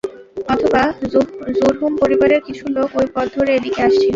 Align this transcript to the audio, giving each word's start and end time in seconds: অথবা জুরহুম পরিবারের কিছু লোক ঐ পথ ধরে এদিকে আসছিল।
অথবা 0.47 0.81
জুরহুম 1.57 1.93
পরিবারের 2.01 2.41
কিছু 2.47 2.65
লোক 2.75 2.89
ঐ 2.95 3.03
পথ 3.15 3.27
ধরে 3.35 3.51
এদিকে 3.53 3.79
আসছিল। 3.81 4.09